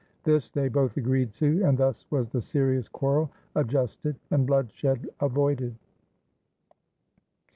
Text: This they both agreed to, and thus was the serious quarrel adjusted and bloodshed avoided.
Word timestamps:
This 0.23 0.49
they 0.49 0.67
both 0.67 0.97
agreed 0.97 1.31
to, 1.35 1.61
and 1.63 1.77
thus 1.77 2.07
was 2.09 2.27
the 2.27 2.41
serious 2.41 2.89
quarrel 2.89 3.29
adjusted 3.55 4.15
and 4.31 4.47
bloodshed 4.47 5.07
avoided. 5.19 5.75